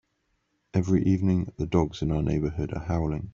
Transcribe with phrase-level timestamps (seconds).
[0.73, 3.29] Every evening, the dogs in our neighbourhood are howling.